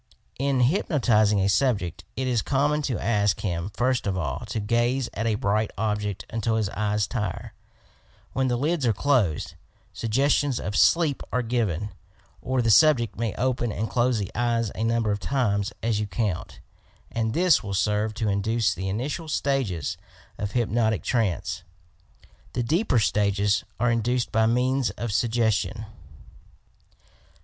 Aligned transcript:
In 0.39 0.61
hypnotizing 0.61 1.39
a 1.41 1.47
sub 1.47 1.77
ject 1.77 2.03
it 2.15 2.25
is 2.27 2.41
common 2.41 2.81
to 2.81 2.97
ask 2.97 3.41
him 3.41 3.69
first 3.75 4.07
of 4.07 4.17
all 4.17 4.39
to 4.47 4.59
gaze 4.59 5.11
at 5.13 5.27
a 5.27 5.35
bright 5.35 5.69
object 5.77 6.25
until 6.31 6.59
the 6.59 6.71
eyes 6.79 7.05
tire,— 7.05 7.53
when 8.33 8.47
the 8.47 8.57
lids 8.57 8.83
are 8.87 8.93
closed, 8.93 9.53
suggestions 9.93 10.59
of 10.59 10.75
sleep 10.75 11.21
are 11.31 11.43
given, 11.43 11.89
or 12.41 12.63
the 12.63 12.71
subject 12.71 13.15
may 13.15 13.35
open 13.35 13.71
and 13.71 13.91
close 13.91 14.17
the 14.17 14.31
eyes 14.33 14.71
a 14.73 14.83
number 14.83 15.11
of 15.11 15.19
times 15.19 15.71
as 15.83 15.99
you 15.99 16.07
count, 16.07 16.61
and 17.11 17.35
this 17.35 17.61
will 17.61 17.75
serve 17.75 18.15
to 18.15 18.27
induce 18.27 18.73
the 18.73 18.89
initial 18.89 19.27
stages 19.27 19.97
of 20.39 20.53
hypnotic 20.53 21.03
trance; 21.03 21.61
the 22.53 22.63
deeper 22.63 22.97
stages 22.97 23.63
are 23.79 23.91
induced 23.91 24.31
by 24.31 24.47
means 24.47 24.89
of 24.97 25.13
sug 25.13 25.29
gestion. 25.29 25.85